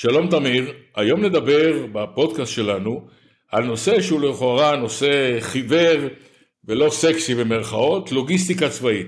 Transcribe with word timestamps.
שלום 0.00 0.28
תמיר, 0.30 0.72
היום 0.96 1.24
נדבר 1.24 1.86
בפודקאסט 1.92 2.52
שלנו 2.52 3.06
על 3.52 3.64
נושא 3.64 4.00
שהוא 4.00 4.20
לכאורה 4.20 4.76
נושא 4.76 5.36
חיוור 5.40 6.08
ולא 6.64 6.90
סקסי 6.90 7.34
במרכאות, 7.34 8.12
לוגיסטיקה 8.12 8.68
צבאית. 8.68 9.06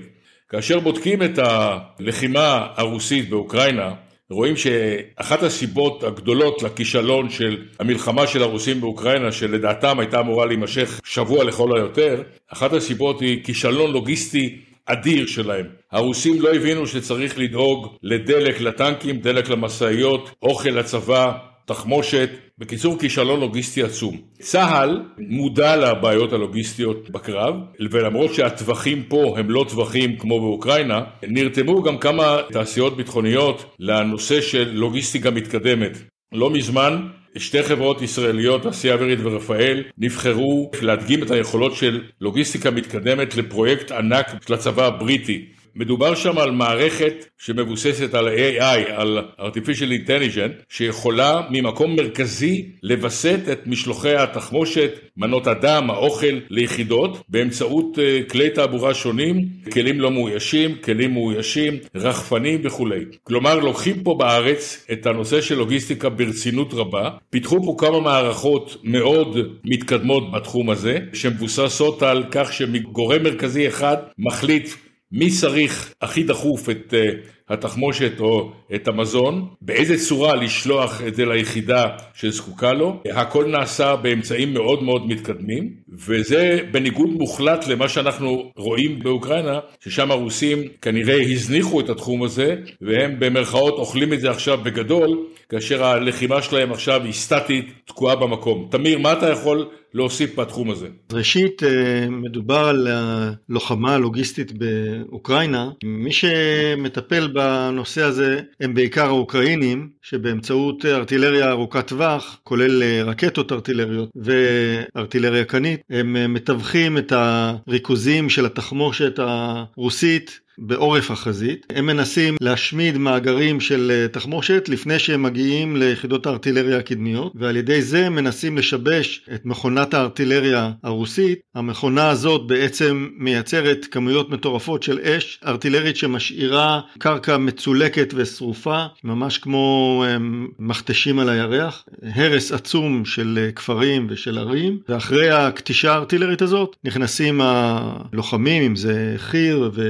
כאשר 0.49 0.79
בודקים 0.79 1.23
את 1.23 1.39
הלחימה 1.39 2.67
הרוסית 2.75 3.29
באוקראינה, 3.29 3.93
רואים 4.29 4.55
שאחת 4.57 5.43
הסיבות 5.43 6.03
הגדולות 6.03 6.63
לכישלון 6.63 7.29
של 7.29 7.65
המלחמה 7.79 8.27
של 8.27 8.41
הרוסים 8.41 8.81
באוקראינה, 8.81 9.31
שלדעתם 9.31 9.99
הייתה 9.99 10.19
אמורה 10.19 10.45
להימשך 10.45 11.01
שבוע 11.03 11.43
לכל 11.43 11.77
היותר, 11.77 12.23
אחת 12.47 12.73
הסיבות 12.73 13.21
היא 13.21 13.43
כישלון 13.43 13.91
לוגיסטי 13.91 14.61
אדיר 14.85 15.25
שלהם. 15.25 15.65
הרוסים 15.91 16.41
לא 16.41 16.53
הבינו 16.53 16.87
שצריך 16.87 17.39
לדאוג 17.39 17.97
לדלק 18.03 18.61
לטנקים, 18.61 19.19
דלק 19.19 19.49
למשאיות, 19.49 20.31
אוכל 20.41 20.69
לצבא, 20.69 21.31
תחמושת, 21.65 22.29
בקיצור 22.57 22.99
כישלון 22.99 23.39
לוגיסטי 23.39 23.83
עצום. 23.83 24.21
צה"ל 24.39 25.01
מודע 25.17 25.75
לבעיות 25.75 26.33
הלוגיסטיות 26.33 27.09
בקרב, 27.09 27.55
ולמרות 27.91 28.33
שהטווחים 28.33 29.03
פה 29.03 29.35
הם 29.37 29.49
לא 29.49 29.65
טווחים 29.69 30.17
כמו 30.17 30.39
באוקראינה, 30.39 31.01
נרתמו 31.27 31.81
גם 31.81 31.97
כמה 31.97 32.37
תעשיות 32.51 32.97
ביטחוניות 32.97 33.75
לנושא 33.79 34.41
של 34.41 34.71
לוגיסטיקה 34.73 35.31
מתקדמת. 35.31 35.97
לא 36.33 36.49
מזמן 36.49 37.07
שתי 37.37 37.63
חברות 37.63 38.01
ישראליות, 38.01 38.63
תעשייה 38.63 38.93
אווירית 38.93 39.19
ורפאל, 39.23 39.83
נבחרו 39.97 40.71
להדגים 40.81 41.23
את 41.23 41.31
היכולות 41.31 41.75
של 41.75 42.03
לוגיסטיקה 42.21 42.71
מתקדמת 42.71 43.35
לפרויקט 43.35 43.91
ענק 43.91 44.25
של 44.47 44.53
הצבא 44.53 44.85
הבריטי. 44.85 45.52
מדובר 45.75 46.15
שם 46.15 46.37
על 46.37 46.51
מערכת 46.51 47.25
שמבוססת 47.37 48.13
על 48.13 48.27
AI, 48.27 48.91
על 48.95 49.19
artificial 49.39 50.07
intelligence, 50.07 50.63
שיכולה 50.69 51.41
ממקום 51.49 51.95
מרכזי 51.95 52.65
לווסת 52.83 53.39
את 53.51 53.67
משלוחי 53.67 54.15
התחמושת, 54.15 54.91
מנות 55.17 55.47
הדם, 55.47 55.89
האוכל, 55.89 56.39
ליחידות, 56.49 57.17
באמצעות 57.29 57.99
אה, 57.99 58.19
כלי 58.29 58.49
תעבורה 58.49 58.93
שונים, 58.93 59.47
כלים 59.73 59.99
לא 59.99 60.11
מאוישים, 60.11 60.75
כלים 60.83 61.13
מאוישים, 61.13 61.77
רחפנים 61.95 62.61
וכולי. 62.63 63.05
כלומר, 63.23 63.59
לוקחים 63.59 64.03
פה 64.03 64.15
בארץ 64.19 64.85
את 64.91 65.05
הנושא 65.05 65.41
של 65.41 65.55
לוגיסטיקה 65.55 66.09
ברצינות 66.09 66.73
רבה, 66.73 67.09
פיתחו 67.29 67.63
פה 67.65 67.75
כמה 67.77 67.99
מערכות 67.99 68.77
מאוד 68.83 69.37
מתקדמות 69.63 70.31
בתחום 70.31 70.69
הזה, 70.69 70.97
שמבוססות 71.13 72.03
על 72.03 72.23
כך 72.31 72.53
שגורם 72.53 73.23
מרכזי 73.23 73.67
אחד 73.67 73.97
מחליט 74.19 74.69
מי 75.13 75.29
צריך 75.29 75.93
הכי 76.01 76.23
דחוף 76.23 76.69
את 76.69 76.93
אה, 76.93 77.09
התחמושת 77.49 78.19
או 78.19 78.51
את 78.75 78.87
המזון, 78.87 79.47
באיזה 79.61 79.97
צורה 79.97 80.35
לשלוח 80.35 81.01
את 81.07 81.15
זה 81.15 81.25
ליחידה 81.25 81.87
שזקוקה 82.13 82.73
לו, 82.73 83.01
הכל 83.11 83.45
נעשה 83.45 83.95
באמצעים 83.95 84.53
מאוד 84.53 84.83
מאוד 84.83 85.07
מתקדמים, 85.07 85.73
וזה 85.89 86.59
בניגוד 86.71 87.09
מוחלט 87.09 87.67
למה 87.67 87.89
שאנחנו 87.89 88.51
רואים 88.55 88.99
באוקראינה, 88.99 89.59
ששם 89.79 90.11
הרוסים 90.11 90.59
כנראה 90.81 91.21
הזניחו 91.21 91.79
את 91.79 91.89
התחום 91.89 92.23
הזה, 92.23 92.55
והם 92.81 93.15
במרכאות 93.19 93.73
אוכלים 93.73 94.13
את 94.13 94.21
זה 94.21 94.29
עכשיו 94.29 94.57
בגדול, 94.63 95.25
כאשר 95.49 95.83
הלחימה 95.83 96.41
שלהם 96.41 96.71
עכשיו 96.71 97.01
היא 97.03 97.13
סטטית, 97.13 97.65
תקועה 97.85 98.15
במקום. 98.15 98.67
תמיר, 98.71 98.99
מה 98.99 99.13
אתה 99.13 99.29
יכול 99.29 99.69
להוסיף 99.93 100.39
בתחום 100.39 100.69
הזה? 100.71 100.87
ראשית, 101.13 101.63
אה, 101.63 102.09
מדובר 102.09 102.67
על 102.67 102.87
הלוחמה 102.87 103.93
הלוגיסטית 103.95 104.51
באוקראינה. 104.51 105.69
מי 105.83 106.11
שמטפל 106.11 107.27
בנושא 107.43 108.03
הזה 108.03 108.39
הם 108.59 108.73
בעיקר 108.73 109.05
האוקראינים, 109.05 109.89
שבאמצעות 110.01 110.85
ארטילריה 110.85 111.49
ארוכת 111.49 111.87
טווח, 111.87 112.39
כולל 112.43 112.83
אה, 112.83 113.03
רקטות 113.03 113.51
ארטילריות 113.51 114.09
וארטילריה 114.15 115.45
קנית, 115.45 115.81
הם 115.89 116.15
אה, 116.15 116.27
מתווכים 116.27 116.97
את 116.97 117.11
הריכוזים 117.15 118.29
של 118.29 118.45
התחמושת 118.45 119.19
הרוסית 119.19 120.39
בעורף 120.57 121.11
החזית. 121.11 121.65
הם 121.69 121.85
מנסים 121.85 122.35
להשמיד 122.41 122.97
מאגרים 122.97 123.59
של 123.59 123.91
אה, 123.91 124.07
תחמושת 124.07 124.69
לפני 124.69 124.99
שהם 124.99 125.23
מגיעים 125.23 125.77
ליחידות 125.77 126.25
הארטילריה 126.25 126.77
הקדמיות, 126.77 127.33
ועל 127.35 127.57
ידי 127.57 127.81
זה 127.81 128.05
הם 128.05 128.15
מנסים 128.15 128.57
לשבש 128.57 129.25
את 129.33 129.45
מכונת 129.45 129.93
הארטילריה 129.93 130.71
הרוסית. 130.83 131.39
המכונה 131.55 132.09
הזאת 132.09 132.47
בעצם 132.47 133.07
מייצרת 133.17 133.85
כמויות 133.91 134.29
מטורפות 134.29 134.83
של 134.83 134.99
אש 134.99 135.39
ארטילרית 135.45 135.97
שמשאירה 135.97 136.81
קרקע 136.97 137.37
מצולקת 137.37 138.13
ושרופה, 138.15 138.85
ממש 139.03 139.37
כמו 139.37 140.03
אה, 140.07 140.17
מכתשים 140.59 141.19
על 141.19 141.29
הירח. 141.29 141.85
הרס 142.15 142.51
עצום 142.51 143.05
של 143.05 143.39
אה, 143.41 143.51
כפרים 143.51 144.07
ושל 144.09 144.37
ערים, 144.37 144.79
ואחרי 144.89 145.29
הכתישה 145.29 145.93
הארטילרית 145.93 146.41
הזאת 146.41 146.75
נכנסים 146.83 147.41
הלוחמים, 147.43 148.63
אם 148.63 148.75
זה 148.75 149.15
חי"ר 149.17 149.69
ו... 149.73 149.89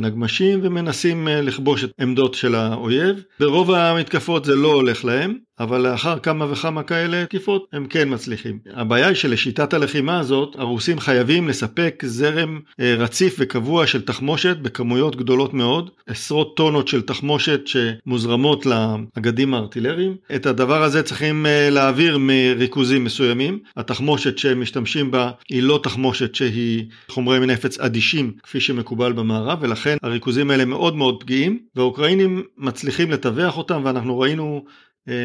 נגמשים 0.00 0.60
ומנסים 0.62 1.28
אה, 1.28 1.40
לכבוש 1.40 1.84
את 1.84 1.90
עמדות 2.00 2.34
של 2.34 2.54
האויב. 2.54 3.24
ברוב 3.40 3.70
המתקפות 3.70 4.44
זה 4.44 4.54
לא 4.54 4.72
הולך 4.72 5.04
להם, 5.04 5.38
אבל 5.60 5.80
לאחר 5.90 6.18
כמה 6.18 6.52
וכמה 6.52 6.82
כאלה 6.82 7.24
תקיפות 7.26 7.66
הם 7.72 7.86
כן 7.86 8.14
מצליחים. 8.14 8.58
הבעיה 8.74 9.06
היא 9.06 9.14
שלשיטת 9.14 9.74
הלחימה 9.74 10.18
הזאת 10.18 10.56
הרוסים 10.58 10.98
חייבים 10.98 11.48
לספק 11.48 12.02
זרם 12.06 12.60
אה, 12.80 12.94
רציף 12.98 13.36
וקבוע 13.38 13.86
של 13.86 14.02
תחמושת 14.02 14.56
בכמויות 14.56 15.16
גדולות 15.16 15.54
מאוד, 15.54 15.90
עשרות 16.06 16.56
טונות 16.56 16.88
של 16.88 17.02
תחמושת 17.02 17.60
שמוזרמות 17.66 18.66
לאגדים 18.66 19.54
הארטילריים. 19.54 20.16
את 20.34 20.46
הדבר 20.46 20.82
הזה 20.82 21.02
צריכים 21.02 21.46
אה, 21.46 21.70
להעביר 21.70 22.18
מריכוזים 22.20 23.04
מסוימים. 23.04 23.58
התחמושת 23.76 24.38
שהם 24.38 24.60
משתמשים 24.60 25.10
בה 25.10 25.30
היא 25.48 25.62
לא 25.62 25.80
תחמושת 25.82 26.34
שהיא 26.34 26.84
חומרי 27.08 27.46
נפץ 27.46 27.78
אדישים 27.78 28.32
כפי 28.42 28.60
שמקובל 28.60 29.12
במערב 29.12 29.58
ולכן 29.62 29.96
הריכוזים 30.02 30.50
האלה 30.50 30.64
מאוד 30.64 30.96
מאוד 30.96 31.20
פגיעים 31.20 31.58
והאוקראינים 31.76 32.42
מצליחים 32.56 33.10
לטווח 33.10 33.58
אותם 33.58 33.82
ואנחנו 33.84 34.18
ראינו 34.18 34.64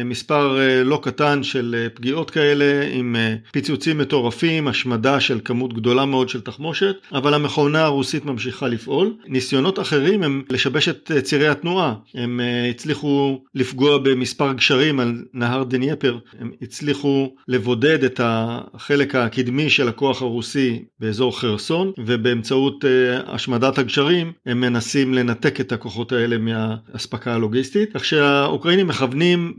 מספר 0.04 0.58
אה, 0.58 0.84
לא 0.84 1.00
קטן 1.02 1.42
של 1.42 1.76
אה, 1.78 1.88
פגיעות 1.94 2.30
כאלה 2.30 2.88
עם 2.92 3.16
פיצוצים 3.52 3.98
מטורפים, 3.98 4.68
השמדה 4.68 5.20
של 5.20 5.40
כמות 5.44 5.72
גדולה 5.72 6.04
מאוד 6.04 6.28
של 6.28 6.40
תחמושת, 6.40 6.96
אבל 7.12 7.34
המכונה 7.34 7.84
הרוסית 7.84 8.24
ממשיכה 8.24 8.68
לפעול. 8.68 9.14
ניסיונות 9.26 9.78
אחרים 9.78 10.22
הם 10.22 10.42
לשבש 10.50 10.88
את 10.88 11.10
צירי 11.22 11.48
התנועה, 11.48 11.94
הם 12.14 12.40
הצליחו 12.70 13.40
לפגוע 13.54 13.98
במספר 13.98 14.52
גשרים 14.52 15.00
על 15.00 15.24
נהר 15.34 15.64
דנייפר, 15.64 16.18
הם 16.40 16.50
הצליחו 16.62 17.34
לבודד 17.48 18.04
את 18.04 18.20
החלק 18.24 19.14
הקדמי 19.14 19.70
של 19.70 19.88
הכוח 19.88 20.22
הרוסי 20.22 20.84
באזור 21.00 21.40
חרסון, 21.40 21.92
ובאמצעות 21.98 22.84
השמדת 23.26 23.78
הגשרים 23.78 24.32
הם 24.46 24.60
מנסים 24.60 25.14
לנתק 25.14 25.60
את 25.60 25.72
הכוחות 25.72 26.12
האלה 26.12 26.38
מהאספקה 26.38 27.34
הלוגיסטית, 27.34 27.90
כך 27.94 28.04
שהאוקראינים 28.04 28.86
מכוונים 28.86 29.52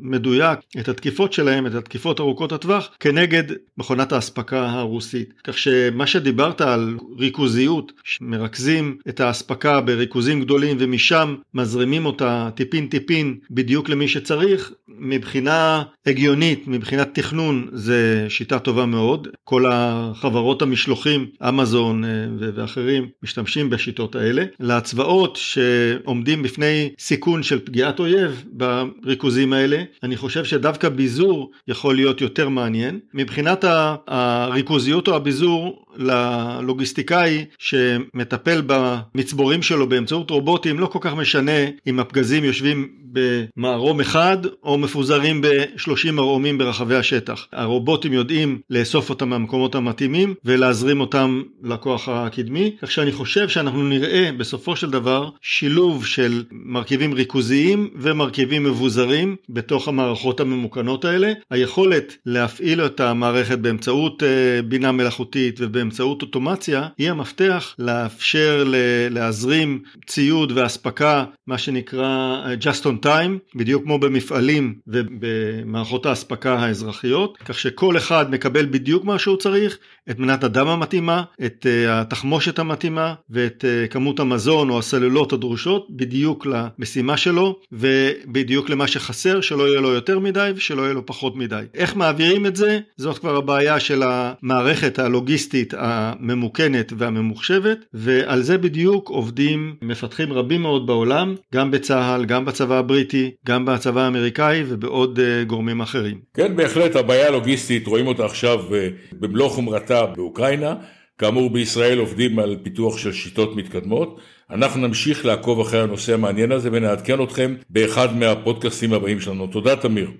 מדויק 0.00 0.58
את 0.80 0.88
התקיפות 0.88 1.32
שלהם, 1.32 1.66
את 1.66 1.74
התקיפות 1.74 2.20
ארוכות 2.20 2.52
הטווח, 2.52 2.88
כנגד 3.00 3.44
מכונת 3.78 4.12
האספקה 4.12 4.70
הרוסית. 4.70 5.32
כך 5.44 5.58
שמה 5.58 6.06
שדיברת 6.06 6.60
על 6.60 6.96
ריכוזיות, 7.18 7.92
שמרכזים 8.04 8.96
את 9.08 9.20
האספקה 9.20 9.80
בריכוזים 9.80 10.40
גדולים 10.40 10.76
ומשם 10.80 11.34
מזרימים 11.54 12.06
אותה 12.06 12.50
טיפין 12.54 12.86
טיפין 12.86 13.38
בדיוק 13.50 13.88
למי 13.88 14.08
שצריך, 14.08 14.72
מבחינה 14.88 15.82
הגיונית, 16.06 16.68
מבחינת 16.68 17.10
תכנון, 17.14 17.68
זה 17.72 18.26
שיטה 18.28 18.58
טובה 18.58 18.86
מאוד. 18.86 19.28
כל 19.44 19.64
החברות 19.68 20.62
המשלוחים, 20.62 21.26
אמזון 21.48 22.04
אה, 22.04 22.10
ואחרים, 22.54 23.08
משתמשים 23.22 23.70
בשיטות 23.70 24.14
האלה. 24.14 24.44
להצבעות 24.60 25.36
שעומדים 25.36 26.42
בפני 26.42 26.90
סיכון 26.98 27.42
של 27.42 27.60
פגיעת 27.64 27.98
אויב 27.98 28.44
בריכוזים 28.52 29.29
האחוזים 29.30 29.52
האלה, 29.52 29.82
אני 30.02 30.16
חושב 30.16 30.44
שדווקא 30.44 30.88
ביזור 30.88 31.50
יכול 31.68 31.94
להיות 31.94 32.20
יותר 32.20 32.48
מעניין. 32.48 32.98
מבחינת 33.14 33.64
הריכוזיות 34.06 35.08
או 35.08 35.16
הביזור, 35.16 35.84
ללוגיסטיקאי 35.96 37.44
שמטפל 37.58 38.62
במצבורים 38.66 39.62
שלו 39.62 39.88
באמצעות 39.88 40.30
רובוטים, 40.30 40.80
לא 40.80 40.86
כל 40.86 40.98
כך 41.02 41.14
משנה 41.14 41.60
אם 41.86 42.00
הפגזים 42.00 42.44
יושבים 42.44 42.88
במערום 43.12 44.00
אחד 44.00 44.38
או 44.64 44.78
מפוזרים 44.78 45.40
ב-30 45.40 46.12
מרעומים 46.12 46.58
ברחבי 46.58 46.96
השטח. 46.96 47.46
הרובוטים 47.52 48.12
יודעים 48.12 48.60
לאסוף 48.70 49.10
אותם 49.10 49.28
מהמקומות 49.28 49.74
המתאימים 49.74 50.34
ולהזרים 50.44 51.00
אותם 51.00 51.42
לכוח 51.62 52.08
הקדמי, 52.08 52.76
כך 52.82 52.90
שאני 52.90 53.12
חושב 53.12 53.48
שאנחנו 53.48 53.82
נראה 53.82 54.30
בסופו 54.36 54.76
של 54.76 54.90
דבר 54.90 55.28
שילוב 55.40 56.06
של 56.06 56.44
מרכיבים 56.52 57.14
ריכוזיים 57.14 57.90
ומרכיבים 57.96 58.64
מבוזרים. 58.64 59.19
חסרים 59.20 59.36
בתוך 59.48 59.88
המערכות 59.88 60.40
הממוכנות 60.40 61.04
האלה. 61.04 61.32
היכולת 61.50 62.16
להפעיל 62.26 62.86
את 62.86 63.00
המערכת 63.00 63.58
באמצעות 63.58 64.22
אה, 64.22 64.62
בינה 64.62 64.92
מלאכותית 64.92 65.56
ובאמצעות 65.60 66.22
אוטומציה 66.22 66.88
היא 66.98 67.10
המפתח 67.10 67.74
לאפשר 67.78 68.64
להזרים 69.10 69.82
ציוד 70.06 70.52
ואספקה, 70.54 71.24
מה 71.46 71.58
שנקרא 71.58 72.42
אה, 72.46 72.54
just 72.60 72.84
on 72.84 73.06
time, 73.06 73.56
בדיוק 73.58 73.82
כמו 73.82 73.98
במפעלים 73.98 74.74
ובמערכות 74.86 76.06
האספקה 76.06 76.54
האזרחיות, 76.54 77.38
כך 77.44 77.58
שכל 77.58 77.96
אחד 77.96 78.30
מקבל 78.30 78.66
בדיוק 78.66 79.04
מה 79.04 79.18
שהוא 79.18 79.36
צריך, 79.36 79.78
את 80.10 80.18
מנת 80.18 80.44
הדם 80.44 80.66
המתאימה, 80.66 81.22
את 81.46 81.66
התחמושת 81.88 82.58
המתאימה 82.58 83.14
ואת 83.30 83.64
כמות 83.90 84.20
המזון 84.20 84.70
או 84.70 84.78
הסלולות 84.78 85.32
הדרושות 85.32 85.86
בדיוק 85.90 86.46
למשימה 86.46 87.16
שלו 87.16 87.58
ובדיוק 87.72 88.70
למה 88.70 88.86
שחסר, 89.12 89.40
שלא 89.40 89.68
יהיה 89.68 89.80
לו 89.80 89.88
יותר 89.88 90.18
מדי 90.18 90.50
ושלא 90.56 90.82
יהיה 90.82 90.92
לו 90.92 91.06
פחות 91.06 91.36
מדי. 91.36 91.64
איך 91.74 91.96
מעבירים 91.96 92.46
את 92.46 92.56
זה? 92.56 92.78
זאת 92.96 93.18
כבר 93.18 93.36
הבעיה 93.36 93.80
של 93.80 94.02
המערכת 94.02 94.98
הלוגיסטית 94.98 95.74
הממוכנת 95.76 96.92
והממוחשבת 96.98 97.78
ועל 97.94 98.42
זה 98.42 98.58
בדיוק 98.58 99.08
עובדים 99.08 99.74
מפתחים 99.82 100.32
רבים 100.32 100.62
מאוד 100.62 100.86
בעולם, 100.86 101.34
גם 101.54 101.70
בצה"ל, 101.70 102.24
גם 102.24 102.44
בצבא 102.44 102.78
הבריטי, 102.78 103.30
גם 103.46 103.64
בצבא 103.64 104.00
האמריקאי 104.00 104.64
ובעוד 104.68 105.18
uh, 105.18 105.48
גורמים 105.48 105.80
אחרים. 105.80 106.20
כן, 106.34 106.56
בהחלט 106.56 106.96
הבעיה 106.96 107.26
הלוגיסטית, 107.26 107.86
רואים 107.86 108.06
אותה 108.06 108.24
עכשיו 108.24 108.60
uh, 108.68 108.72
במלוא 109.20 109.48
חומרתה 109.48 110.06
באוקראינה. 110.06 110.74
כאמור 111.20 111.50
בישראל 111.50 111.98
עובדים 111.98 112.38
על 112.38 112.56
פיתוח 112.62 112.98
של 112.98 113.12
שיטות 113.12 113.56
מתקדמות. 113.56 114.20
אנחנו 114.50 114.86
נמשיך 114.86 115.24
לעקוב 115.24 115.60
אחרי 115.60 115.80
הנושא 115.80 116.14
המעניין 116.14 116.52
הזה 116.52 116.68
ונעדכן 116.72 117.22
אתכם 117.22 117.54
באחד 117.70 118.16
מהפודקאסטים 118.16 118.92
הבאים 118.92 119.20
שלנו. 119.20 119.46
תודה 119.46 119.76
תמיר. 119.76 120.10